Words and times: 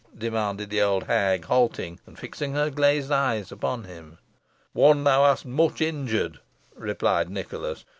demanded 0.17 0.71
the 0.71 0.81
old 0.81 1.03
hag, 1.03 1.45
halting, 1.45 1.99
and 2.07 2.17
fixing 2.17 2.53
her 2.53 2.71
glazed 2.71 3.11
eyes 3.11 3.51
upon 3.51 3.83
him. 3.83 4.17
"One 4.73 5.03
thou 5.03 5.25
hast 5.25 5.45
much 5.45 5.79
injured," 5.79 6.39
replied 6.73 7.29
Nicholas. 7.29 7.85